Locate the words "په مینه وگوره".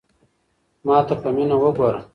1.21-2.01